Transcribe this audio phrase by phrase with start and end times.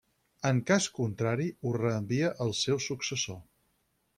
[0.51, 3.39] En cas contrari ho reenvia al seu successor.